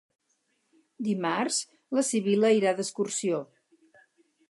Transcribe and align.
Dimarts 1.09 1.61
na 1.99 2.07
Sibil·la 2.09 2.53
irà 2.63 2.75
d'excursió. 2.81 3.47